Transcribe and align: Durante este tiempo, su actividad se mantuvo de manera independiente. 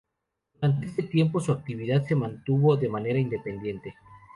Durante 0.55 0.87
este 0.87 1.03
tiempo, 1.03 1.39
su 1.39 1.51
actividad 1.51 2.03
se 2.07 2.15
mantuvo 2.15 2.75
de 2.75 2.89
manera 2.89 3.19
independiente. 3.19 3.93